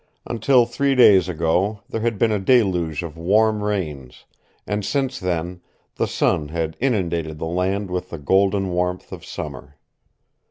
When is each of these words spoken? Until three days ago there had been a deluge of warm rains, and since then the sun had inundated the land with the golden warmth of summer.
Until 0.25 0.65
three 0.65 0.95
days 0.95 1.29
ago 1.29 1.81
there 1.87 2.01
had 2.01 2.17
been 2.17 2.31
a 2.31 2.39
deluge 2.39 3.03
of 3.03 3.17
warm 3.19 3.63
rains, 3.63 4.25
and 4.65 4.83
since 4.83 5.19
then 5.19 5.61
the 5.97 6.07
sun 6.07 6.47
had 6.47 6.75
inundated 6.79 7.37
the 7.37 7.45
land 7.45 7.91
with 7.91 8.09
the 8.09 8.17
golden 8.17 8.69
warmth 8.71 9.11
of 9.11 9.23
summer. 9.23 9.75